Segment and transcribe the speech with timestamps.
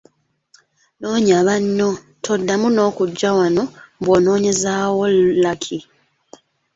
[0.99, 1.89] Noonya banno,
[2.23, 3.63] toddamu n’okujja wano
[3.99, 5.03] mbu onoonyezaawo
[5.43, 5.77] Lucky.